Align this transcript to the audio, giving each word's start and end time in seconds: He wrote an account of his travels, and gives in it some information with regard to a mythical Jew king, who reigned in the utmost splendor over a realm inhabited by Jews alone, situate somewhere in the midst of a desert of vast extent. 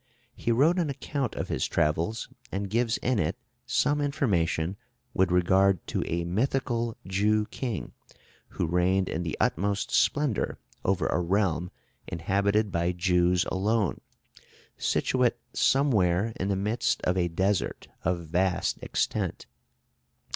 He 0.33 0.51
wrote 0.51 0.79
an 0.79 0.89
account 0.89 1.35
of 1.35 1.49
his 1.49 1.67
travels, 1.67 2.27
and 2.51 2.71
gives 2.71 2.97
in 2.97 3.19
it 3.19 3.37
some 3.67 4.01
information 4.01 4.75
with 5.13 5.29
regard 5.29 5.85
to 5.85 6.01
a 6.07 6.23
mythical 6.23 6.97
Jew 7.05 7.45
king, 7.45 7.91
who 8.57 8.65
reigned 8.65 9.07
in 9.09 9.21
the 9.21 9.37
utmost 9.39 9.91
splendor 9.91 10.57
over 10.83 11.05
a 11.05 11.21
realm 11.21 11.69
inhabited 12.07 12.71
by 12.71 12.93
Jews 12.93 13.45
alone, 13.51 14.01
situate 14.75 15.35
somewhere 15.53 16.33
in 16.39 16.47
the 16.47 16.55
midst 16.55 17.03
of 17.03 17.15
a 17.15 17.27
desert 17.27 17.87
of 18.03 18.25
vast 18.25 18.81
extent. 18.81 19.45